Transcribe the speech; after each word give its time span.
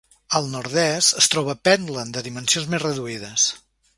Al 0.37 0.47
nord-est 0.53 1.19
es 1.21 1.27
troba 1.33 1.55
Pentland, 1.69 2.17
de 2.17 2.25
dimensions 2.31 2.69
més 2.75 2.85
reduïdes. 2.87 3.49